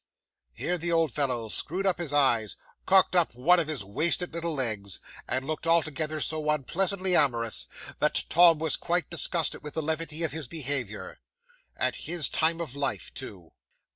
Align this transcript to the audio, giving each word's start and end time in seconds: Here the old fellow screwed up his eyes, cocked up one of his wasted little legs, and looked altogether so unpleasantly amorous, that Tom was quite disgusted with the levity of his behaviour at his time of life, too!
Here 0.55 0.79
the 0.79 0.91
old 0.91 1.11
fellow 1.11 1.47
screwed 1.49 1.85
up 1.85 1.99
his 1.99 2.11
eyes, 2.11 2.57
cocked 2.87 3.15
up 3.15 3.35
one 3.35 3.59
of 3.59 3.67
his 3.67 3.85
wasted 3.85 4.33
little 4.33 4.55
legs, 4.55 4.99
and 5.27 5.45
looked 5.45 5.67
altogether 5.67 6.19
so 6.21 6.49
unpleasantly 6.49 7.15
amorous, 7.15 7.67
that 7.99 8.25
Tom 8.27 8.57
was 8.57 8.77
quite 8.77 9.11
disgusted 9.11 9.61
with 9.61 9.75
the 9.75 9.83
levity 9.83 10.23
of 10.23 10.31
his 10.31 10.47
behaviour 10.47 11.19
at 11.77 11.95
his 11.97 12.29
time 12.29 12.59
of 12.59 12.75
life, 12.75 13.13
too! 13.13 13.51